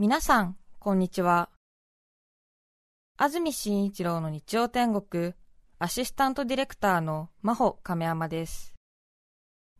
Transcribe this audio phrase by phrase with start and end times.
[0.00, 1.50] 皆さん、こんにちは。
[3.16, 5.34] 安住紳一郎の日曜天国、
[5.80, 8.76] アシスタントディレクターの真帆亀山です。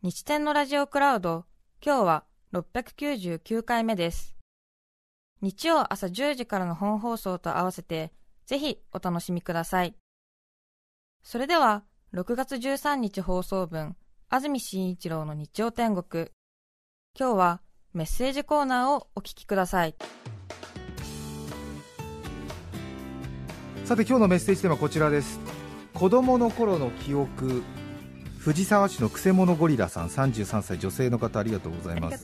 [0.01, 1.45] 日天のラジオクラウド、
[1.81, 4.35] 今日は699回目です。
[5.39, 8.11] 日曜朝10時からの本放送と合わせて、
[8.45, 9.95] ぜひお楽しみください。
[11.23, 13.95] それでは、6月13日放送分、
[14.27, 16.27] 安住紳一郎の日曜天国。
[17.17, 17.61] 今日は
[17.91, 19.95] メッセージコーナーをお聞きください。
[23.85, 25.39] さて今日のメッセージテーマはこちらです。
[25.95, 27.63] 子供の頃の記憶。
[28.37, 32.23] 藤沢市のくせ者ゴリラさん33歳女性の方ありがとうございます。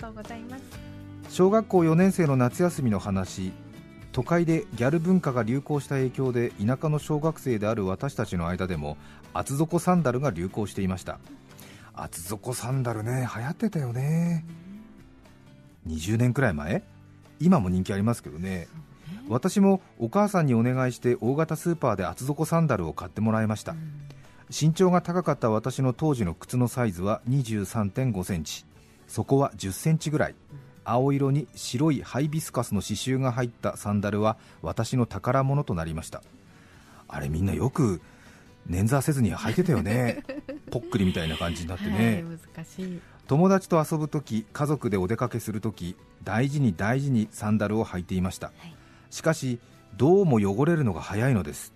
[1.30, 3.52] 小学校4年生の夏休みの話。
[4.12, 8.96] 都会でギャル文化が流行した影響で田舎の小学生である私たちの間でも
[9.34, 11.20] 厚底サンダルが流行していました。
[11.94, 14.46] 厚底サンダルね流行ってたよね
[15.88, 16.84] 20年くらい前？
[17.40, 18.68] 今も人気ありますけどね。
[19.28, 23.76] 私もお母さんにお願いして大型スーパーで厚底サンダルを買ってもらいました、
[24.50, 28.66] 身長が高かった私の当時の靴のサイズは23.5センチ。
[29.08, 30.36] 底は10センチぐらい。
[30.88, 36.22] 青色に白いハイビスカスの刺繍が入ったサンダルは私の宝物となりました。
[37.08, 38.02] あれみんなよく
[38.70, 40.24] 捻挫せずに履いてたよね。
[40.70, 48.76] ぽっくりみたいな感じになってね、はい、難しい友達と遊ぶとき家族でお出かけするとき大事に大事にサンダルを履いていました、はい、
[49.10, 49.60] しかし
[49.98, 51.74] どうも汚れるのが早いのです。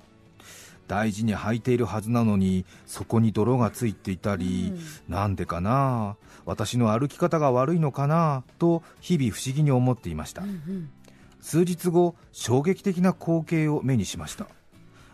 [0.87, 4.73] 大事に履いているはずなのにそこに泥がついていたり、
[5.07, 10.89] うん、なんでかな私の歩き方が悪いのかなと日々不思議に思っていました、うんうん、
[11.41, 14.47] 数日後衝撃的な光景を目にしました。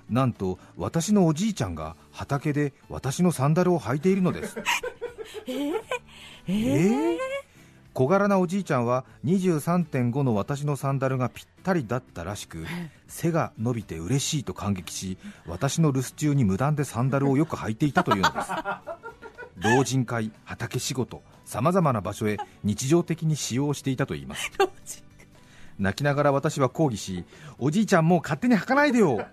[0.09, 4.56] なんと私のおじいちゃんが畑で私のサンダルを履いているのです
[5.48, 5.73] えー、
[6.48, 7.18] えー、
[7.94, 12.66] 小柄なおじいちゃんは23.5の私のサンダルがぴったりだったらしく
[13.08, 18.52] 背が伸びて嬉しいと感激し私の留守中に無断でサンダルをよく履いていたというのです
[19.58, 24.52] 老人会畑仕事さまざまな場所へ日常的に使用していたといいます
[25.80, 27.24] 泣きながら私は抗議し
[27.59, 29.25] おじいちゃんもう勝手に履かないでよ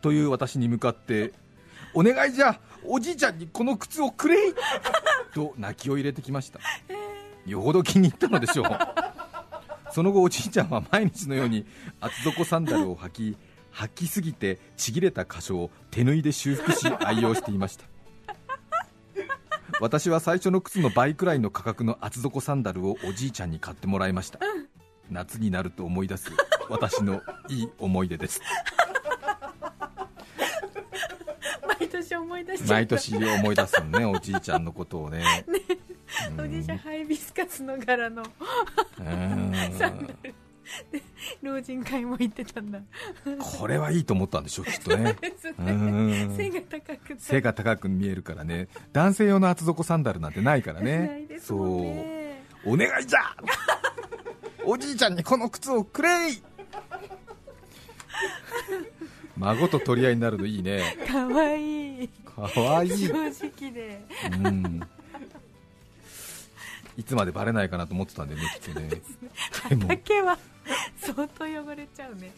[0.00, 1.32] という私に向かって
[1.94, 4.54] お願いじゃおじいちゃんにこの靴をくれい。
[5.34, 6.60] と泣きを入れてきました。
[7.46, 8.66] よほど気に入ったのでしょう。
[9.90, 11.66] その後おじいちゃんは毎日のように
[12.00, 13.36] 厚底サンダルを履き
[13.72, 17.84] 履きすぎてちぎれた箇所を手縫いで修復し愛用していました。
[19.80, 24.38] 私は最初の靴の倍くらいの価格の厚底サンダルをおじいちゃんに買ってもらいました。
[25.10, 26.30] 夏になると思い出す
[26.68, 28.40] 私のいい思い出です
[31.94, 35.18] 年思い出し毎年思い出すのね おじいちゃんのことをね。
[35.18, 35.60] ね、
[36.38, 38.24] おじいちゃんハイビスカスの柄の。
[38.98, 39.02] サ
[39.88, 40.34] ンダル。
[40.90, 41.02] で
[41.42, 42.80] 老人会も行ってたんだ。
[43.58, 45.14] これはいいと思ったんでしょうきっとね。
[45.58, 46.30] ね。
[46.36, 48.68] 背が高く背が高く見えるからね。
[48.92, 51.60] 男性用の厚底サンダルなんてないからね、ね、そう。
[52.66, 53.20] お願いじゃ！
[54.64, 56.42] おじいちゃんにこの靴をくれい
[59.36, 60.96] 孫と取り合いになるのいいね。
[61.06, 62.08] かわいい。
[62.08, 62.90] かわいい。
[62.90, 64.04] 正直で。
[64.44, 64.80] うん。
[66.96, 68.88] いつまでバレないかなと思ってたんでねきっとね。
[69.80, 70.38] 畑は
[70.96, 72.32] 相当汚れちゃうね。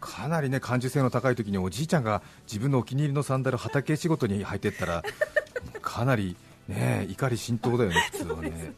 [0.00, 5.02] かなりね感受性の高い時におじいちゃんが自分のお気に入りのサンダル畑仕事に履いてったら
[5.80, 6.36] かなり
[6.68, 8.72] ね怒り心頭だよね普通はね、ね、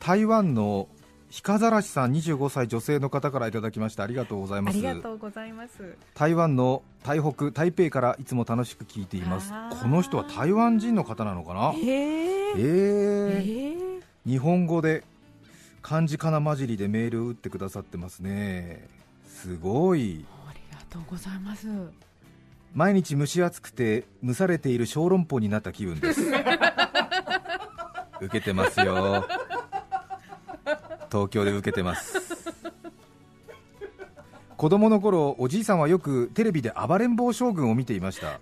[0.00, 0.88] 台湾の
[1.30, 4.74] ひかざらしさん25歳女性の方からいただきましてありがとうございます。
[4.74, 5.96] ありがとうございます。
[6.14, 9.52] 台湾の台北台北からいつも楽しく聞いています。
[9.82, 11.74] この人は台湾人の方なのかな？
[11.76, 15.04] えー、えー、日本語で
[15.82, 18.88] 漢字かな混じりでメールを打ってくださってますね。
[19.26, 20.24] すごい。
[20.48, 21.66] ありがとうございます。
[22.74, 26.22] 毎日蒸し暑くて蒸されている小籠包になった気分です。
[28.20, 29.24] 受けてますよ
[31.10, 32.38] 東京で受けてます。
[34.56, 38.40] 子供の頃おじいさんはよくテレビで暴れん坊将軍を見ていました、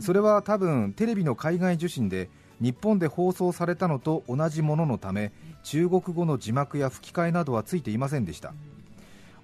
[0.00, 2.30] それは多分テレビの海外受信で
[2.60, 8.54] 日本で放送されたのと同じもののため中国語の字幕や吹き替えなどはついていませんでした。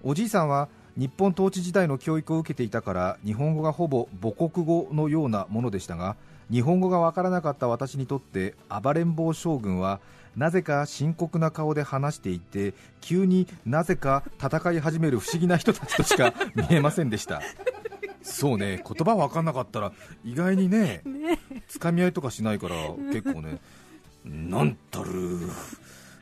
[0.02, 6.16] おじいさんは日本統治時代の教育を受けていたから日本語がほぼ母国語のようなものでしたが
[6.50, 10.00] 日本語がわからなかった私にとって暴れん坊将軍は
[10.36, 17.40] なぜか深刻な顔で話していて急になぜか戦い始める不思議な人たちとしか 見えませんでした。
[18.22, 19.92] そうね言葉分かんなかったら
[20.24, 21.02] 意外にね
[21.68, 22.74] つかみ合いとかしないから
[23.12, 23.58] 結構ね
[24.24, 25.10] なんたる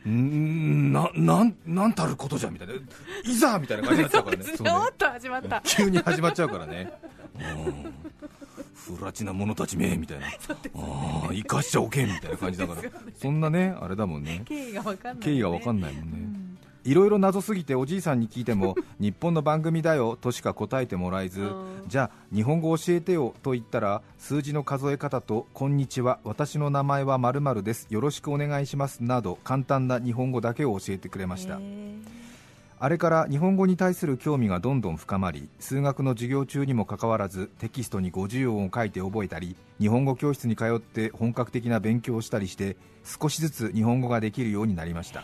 [0.07, 2.73] んななんなんたることじゃみたいな。
[3.23, 4.43] いざみたいな感じになっちゃうからね。
[4.45, 4.71] そうですね。
[4.71, 5.61] おっと始まった。
[5.65, 6.93] 急に始まっちゃうからね
[8.93, 10.27] 不らちな者たちめみたいな、
[10.75, 12.81] ああ生かしちゃおけんみたいな感じだから、
[13.17, 14.43] そんなねあれだもんね。
[14.45, 16.25] 経緯が分かんない、経緯が分かんないもんね、
[16.83, 21.51] いろいろ謎すぎておじいさんに聞いても 日本の番組だよとしか答えてもらえず
[21.87, 27.87] じゃあ日本語教えてよと言ったら数字の数え方とこんにちは私の名前はまるです。
[27.89, 29.03] よろしくお願いします。
[29.03, 31.59] など簡単な日本語だけを教えてくれました
[32.77, 45.23] あれから日本語に対する興味がどんどん深まり数学の授業中にもかかわらずテキストに50音を書いて覚えたり日本語教室に通って本格的な勉強をしたりして少しずつ日本語ができるようになりました。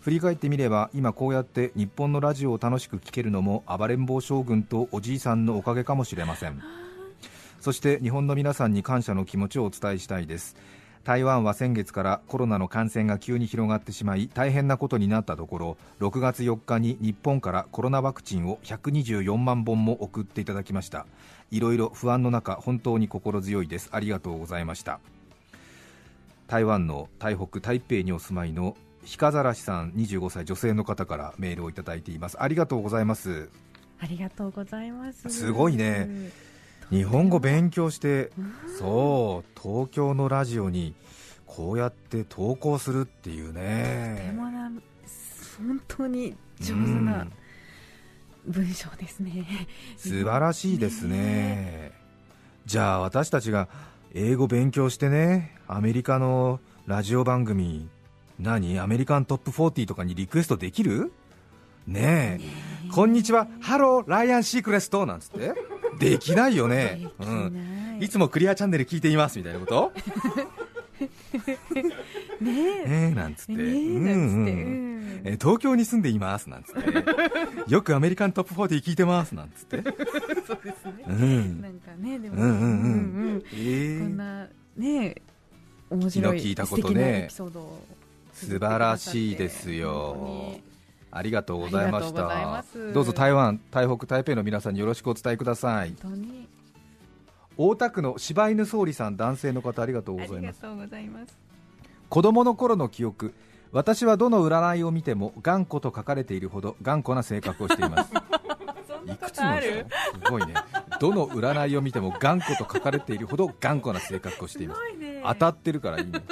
[0.00, 6.60] 振り返ってみれば今こうやって日本のラジオを楽しく聴けるのも暴れん坊将軍とおじいさんのおかげかもしれません。
[7.60, 10.56] そして日本の皆さんに感謝の気持ちをお伝えしたいです。
[11.04, 21.06] 台湾は先月からコロナの感染が急に広がってしまい大変なことになったところ6月4日に日本からコロナワクチンを124万本も送っていただきました。
[21.50, 23.90] いろいろ不安の中本当に心強いです。
[23.92, 24.98] ありがとうございました。
[26.46, 33.48] 台湾の台北台北にお住まいのひかざらしさん25歳女性の方からメールをいただいていますありがとうございます
[34.00, 36.08] ありがとうございますすごいね
[36.90, 38.30] 日本語勉強して
[38.78, 40.94] そう東京のラジオに
[41.46, 44.16] こうやって投稿するっていうね。
[44.18, 44.70] とてもな
[45.56, 47.26] 本当に上手な
[48.46, 49.46] 文章ですね。
[49.96, 51.16] 素晴らしいですね。
[51.16, 51.92] ね。
[52.66, 53.68] じゃあ私たちが
[54.12, 57.88] 英語勉強してねアメリカのラジオ番組
[58.38, 58.78] 何？
[58.78, 61.12] アメリカントップ40とかにリクエストできる？
[61.86, 62.90] ねえ。
[62.92, 63.46] こんにちは。
[63.60, 65.06] ハローライアンシークレスト。
[65.06, 65.54] なんつって
[65.98, 67.08] できないよね。
[67.18, 69.92] うん、いつもクリアチャンネル聞いていますみたいなこと？
[72.40, 73.10] ねえ。
[73.10, 77.04] なんつって、え東京に住んでいますなんつって。
[77.72, 79.82] よくアメリカントップ40聞いてますなんつって。
[80.46, 82.58] そうですね、うん、なんかねでも、うんうんうん。
[82.58, 82.62] う
[83.36, 85.14] んえー、こんなね
[85.90, 87.28] 面白い聞いたことね。
[87.30, 87.50] 素
[88.58, 90.56] 晴らしいですよ
[91.14, 92.64] ありがとうございました。
[92.92, 95.94] どうぞ台湾台北台北の皆さんによろしくお伝えください。
[97.56, 100.60] 大田区の柴犬総理さん男性の方ありがとうございます。
[102.08, 103.32] 子供の頃の記憶
[103.70, 108.12] 私はどの占いを見ても頑固と書かれているほど頑固な性格をしています。
[109.06, 110.54] いくつの人すごいね。
[110.98, 114.80] どの占いを見ても頑固と書かれているほど頑固な性格をしています。
[115.24, 116.22] 当たってるからいいね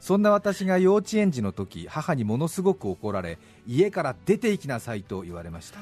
[0.00, 5.78] そんな私が幼稚園児の時母にものすごく怒られ家から出て行きなさいと言われました。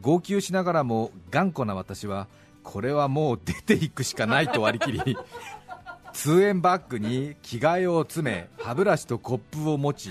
[0.00, 2.26] 号泣しながらも頑固な私は
[2.64, 5.16] これはもう出ていくしかないと割り切り
[6.12, 10.10] 通園バッグに着替えを詰め歯ブラシとコップを持ち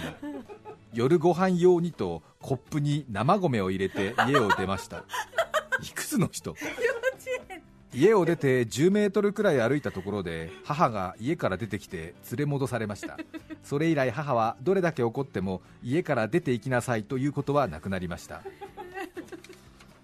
[0.94, 5.04] 夜ご飯用にとコップに生米を入れて家を出ました。
[5.84, 6.56] いくつの人？
[7.94, 13.18] 家を出て10メートルくらい歩いたところで母が家から出てきて連れ戻されました。
[13.64, 18.42] それ以来母はどれだけ怒っても家から出て行きなさいということはなくなりました。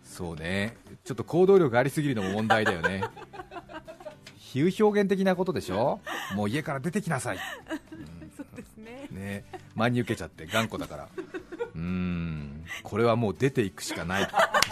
[0.04, 0.76] そうね。
[1.06, 3.04] ちょっと行動力がありすぎるのも問題だよね。
[4.38, 6.00] 比喩表現的なことでしょ？
[6.36, 9.08] もう家から出てきなさい、うん、そうですね。
[9.12, 9.46] ね。
[9.76, 11.08] 真に受けちゃって頑固だから。
[11.76, 12.66] うーん。
[12.84, 14.28] これはもう出ていくしかないっ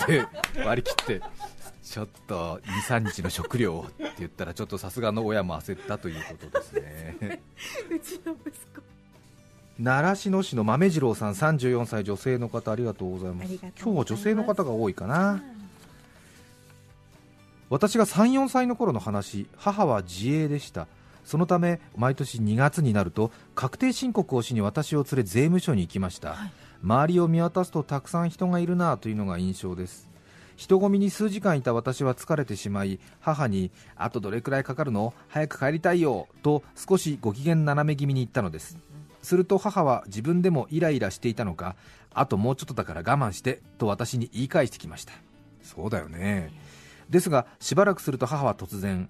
[0.05, 0.25] て
[0.65, 1.21] 割り切って
[1.85, 7.41] ちょっと23日の食料って言ったらちょっとさすがの親も焦ったということですね。
[7.89, 8.81] うちの息子。
[9.77, 13.53] 習志野市の豆次郎さん34歳女性の方ありがとうございます。
[13.53, 15.43] 今日は女性の方が多いかな。
[17.69, 20.87] 私が34歳の頃の話母は自営でした。
[21.23, 26.51] そのため毎年2月になると確定申告をしに私を連れ税務署に行きました、はい、
[26.83, 30.07] 周りを見渡すとたくさん人がいるなというのが印象です
[30.55, 35.13] 人混みに数時間いた私は疲れてしまい母にあとどれくらいかかるの？
[35.27, 38.77] 早く帰りたいよと少しご機嫌斜め気味に言ったのです。
[39.21, 41.75] すると母は自分でもイライラしていたのか？
[42.13, 45.13] あともうちょっとだから我慢してと私に言い返してきました。
[45.61, 46.53] そうだよね。
[47.09, 49.09] ですがしばらくすると母は突然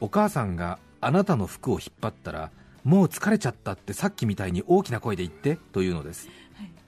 [0.00, 2.50] お母さんがあなたの服を引っ張ったら
[2.84, 6.28] もう疲れちゃったってさっきみたいに大きな声で言ってというのです。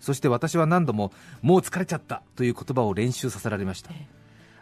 [0.01, 3.91] そして私は何度ももう疲れちゃったという言葉を練習させられました。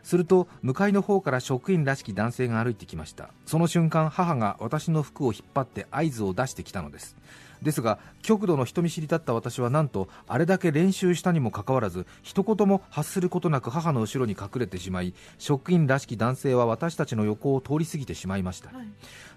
[0.02, 3.30] すると向かいの方から職員らしき男性が歩いてきました。
[3.46, 7.16] その瞬間母が私の服を引っ張って合図を出してきたのです
[7.62, 18.86] ですが極度の人見知りだった私はなんとあれだけ練習したにもかかわらず一言も発することなく母の後ろに隠れてしまい職員らしき男性は私たちの横を通り過ぎてしまいました、はい、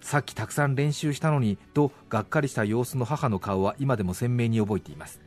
[0.01, 5.19] さっきたくさん練習したのにとがっかりした様子の母の顔は今でも鮮明に覚えています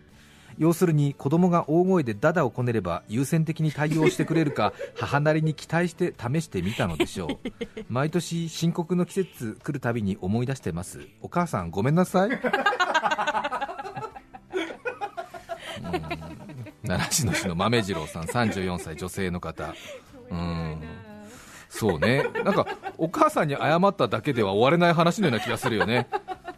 [0.58, 7.50] 要するに子供が大声でダダをこねれば優先的に対応してくれるか 母なりに期待して試してみたのでしょう。
[7.88, 11.06] 毎年深刻の季節来るたびに思い出してます。
[11.20, 12.30] お母さんごめんなさい。
[16.86, 19.74] 奈良市の市の豆次郎さん34歳女性の方。
[20.30, 20.80] うん。
[21.68, 22.24] そうね。
[22.44, 26.06] なんかお母さんに謝っただけでは終われない話のような気がするよね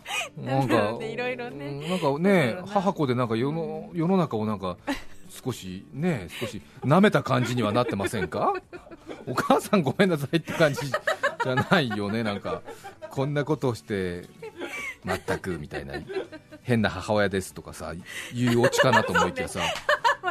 [0.36, 4.76] なんか、いろいろね、なんかね、母子でなんか世の世の中をなんか
[5.28, 8.54] 少しね、少し舐めた感じにはなってませんか？
[9.26, 12.62] お母さんごめんなさいって感じじゃないよね、なんか。
[13.10, 14.24] こんなことをして
[15.04, 15.94] 全くみたいな。
[16.62, 17.94] 変な母親ですとかさ
[18.34, 19.60] 言うオチかなと思いきやさ。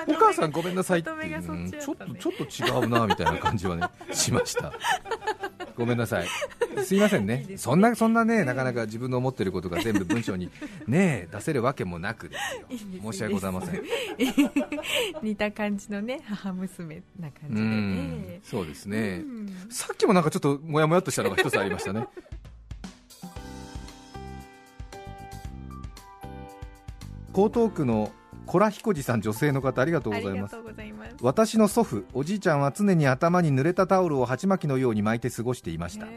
[0.07, 2.33] お母さんごめんなさいって、うん、ちょっとちょっ
[2.75, 4.71] と違うなみたいな感じはねしました
[5.77, 6.27] ごめんなさい、
[6.83, 7.57] すいませんね、いいね。
[7.57, 10.49] そんなそんなね、なかなか自分の思っていることが全部文章に
[10.87, 12.35] ね出せるわけもなくで
[12.77, 13.81] すよ、申し訳ございません。
[15.21, 19.23] 似た感じのね母娘な感じでね、そうですね、
[19.69, 22.07] さっきもなんかちょっともやもやっとしたのが一つありましたね。
[27.33, 28.11] 江東区の
[28.47, 30.55] コラヒコジさん女性の方ありがとうございます。
[31.21, 36.07] 私の祖父おじいちゃんは常に頭に濡れたタオルを鉢巻きのように巻いて過ごしていました。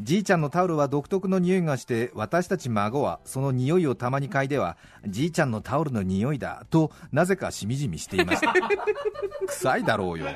[0.00, 8.52] じいちゃんのタオルは独特の匂いがして私たち孫はその匂いをたまに嗅いではじいちゃんのタオルの匂いだとなぜかしみじみしていました
[9.46, 10.26] 臭いだろうよ。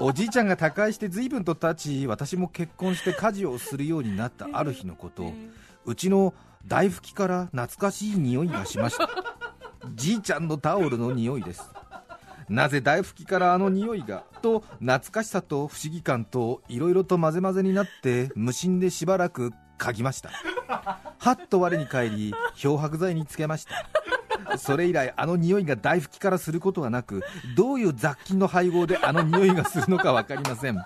[0.00, 5.32] おじいちゃんが他界して随分と経ち私も結婚して家事をするようになったある日のこと。
[5.84, 6.34] うちの
[6.66, 9.31] 大拭きから懐かしい匂いがしました
[9.94, 11.62] じいちゃんのタオルの匂いです。
[12.48, 14.24] なぜ大拭きからあの匂いが？
[14.42, 20.30] と懐かしさと不思議感といろいろと混ぜ混ぜになって無心でしばらく嗅ぎました。
[21.18, 23.86] はっと我に返り漂白剤につけました。
[24.58, 27.22] それ以来あの匂いが大拭きからすることはなく
[27.56, 30.76] どういう雑菌の配合であの匂いがするのか分かりません。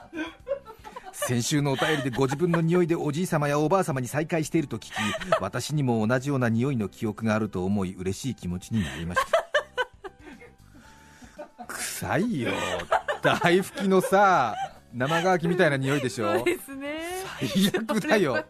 [1.27, 4.93] 先週のお便りでご自分の匂いでおじい様やおばあ様に再会していると聞き
[5.41, 9.21] 私にも同じような匂いの記憶があると思い嬉しい気持ちになりまし
[11.59, 11.67] た。
[11.67, 12.53] 臭いよ。
[13.23, 14.55] 大拭きのさ
[14.95, 16.33] 生乾きみたいな匂いでしょ？
[16.37, 17.01] そうですね。
[17.51, 18.45] 最悪だよ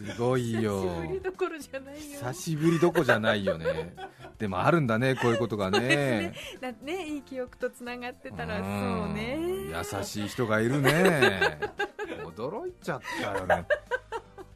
[0.00, 0.82] すごいよ。
[0.82, 2.00] 久しぶりどころじゃないよ。
[2.00, 3.94] 久しぶりどこじゃないよね。
[4.38, 6.32] でもあるんだねこういうことがね。
[6.60, 6.76] ね。
[6.82, 9.38] ねいい記憶とつながってたらそうね。
[9.68, 11.58] 優しい人がいるね。
[12.24, 13.66] 驚いちゃったよね。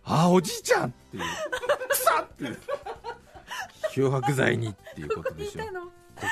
[0.04, 0.88] あおじいちゃん！
[0.88, 1.22] っていう。
[1.90, 2.58] 草っていう。
[3.92, 5.62] 漂白剤にっていうことでしょ。
[5.62, 5.68] こ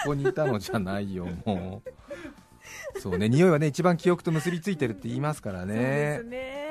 [0.07, 3.01] こにいたのじゃないよもう。
[3.01, 5.75] そうね匂いはね一番記憶と結びついてるって言いますからね。
[5.75, 6.62] そうですね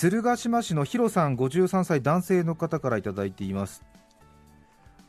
[0.00, 3.84] 鶴ヶ島市のヒロさん53歳男性の方からいただいています。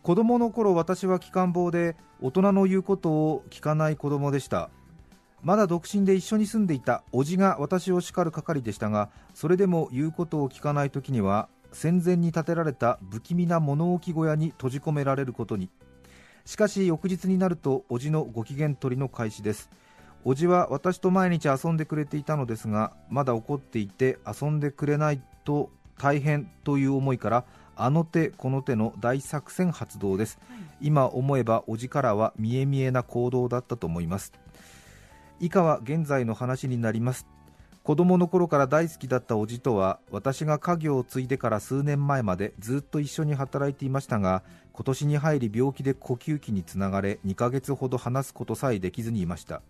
[0.04, 4.70] 子供の頃私は機関棒で大人の言うことを聞かない子供でした。
[5.44, 15.70] まだ独身で一緒に住んでいた叔父が私を叱る係でしたがそれでも言うことを聞かない時には戦前に建てられた不気味な物置小屋に閉じ込められることに。
[16.44, 19.70] しかし翌日になると叔父のご機嫌取りの開始です。
[20.24, 34.34] 叔父は私と毎日遊んでくれていたのですがまだ怒っていて遊んでくれないと大変という思いからあの手この手の大作戦発動です、はい、今思えば叔父からは見え見えな行動だったと思います。
[35.40, 37.26] 以下は現在の話になります。
[37.84, 49.64] 子供の頃から大好きだった叔父とは私が家業を継いでから数年前までずっと一緒に働いていましたが今年に入り病気で呼吸器につながれ2ヶ月ほど話すことさえできずにいました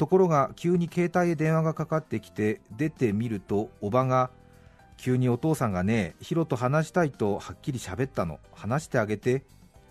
[0.00, 4.30] ところが急に携帯へ電話がかかってきて出てみるとおばが
[4.96, 8.38] 急にお父さんがねヒロと話したいとはっきり喋ったの。
[8.54, 9.44] 話してあげて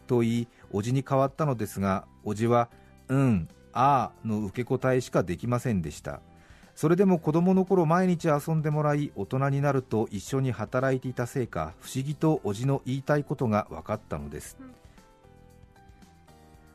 [0.08, 2.70] と言いおじに変わったのですがおじは
[3.08, 6.22] うんああの受け答えしかできませんでした。
[6.74, 14.79] それでも子供の頃毎日遊んでもらい大人になると一緒に働いていたせいか不思議とおじの言いたいことが分かったのです、うん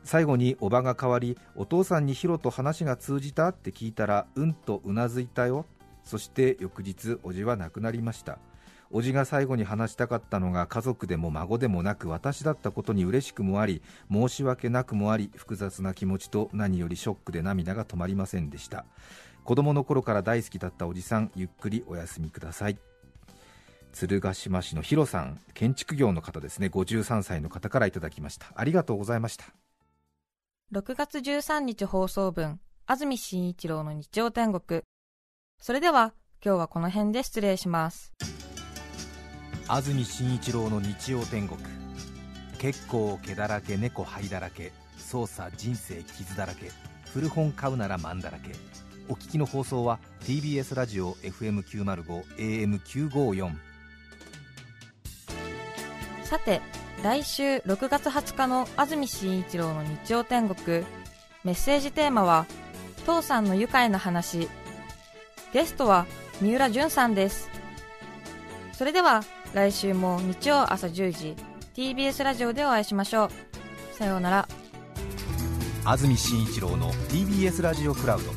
[0.05, 5.65] 最後におばが代わりお父さんにヒロと話が通じたって聞いたらうんとうなずいたよ。
[6.03, 8.37] そして翌日おじは亡くなりました。
[8.91, 13.81] おじが最後に話したかったのが家族でも孫でもなく私だったことに嬉しくもあり
[14.11, 18.85] 申し訳なくもあり複雑な気持ちと何よりショックで涙が止まりませんでした。
[19.43, 22.77] 子供の頃から大好きだったおじさんゆっくりお休みください。
[23.91, 26.67] 鶴ヶ島市のヒロさん建築業の方ですね。
[26.67, 28.51] 53歳の方からいただきました。
[28.55, 29.64] ありがとうございました。
[30.75, 34.81] 6月13日放送分安住紳一郎の日曜天国。
[35.57, 36.13] それでは
[36.43, 38.11] 今日はこの辺で失礼します。
[39.69, 41.57] 安住紳一郎の日曜天国。
[42.59, 46.69] 結構毛だらけ猫灰だらけ捜査人生傷だらけ
[47.13, 48.51] 古本買うならマンだらけ。
[49.07, 53.55] お聞きの放送は TBS ラジオ FM905 AM954
[56.25, 56.59] さて
[57.05, 60.83] 来週6月20日の安住紳一郎の日曜天国。
[61.43, 62.47] メッセージテーマは
[63.05, 64.49] 「父さんの愉快な話」
[65.53, 66.07] ゲストは
[66.41, 67.47] 三浦淳さんです。
[68.73, 71.35] それでは来週も日曜朝10時
[71.75, 73.29] TBS ラジオでお会いしましょう。
[73.95, 74.47] さようなら。
[75.83, 78.31] 安住紳一郎の TBS ラジオクラウド。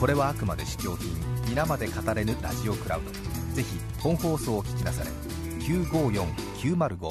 [0.00, 1.14] これはあくまで試供品。
[1.50, 3.12] 皆まで語れぬラジオクラウド。
[3.54, 5.10] ぜひ本放送を聞きなされ。
[5.60, 7.10] 954905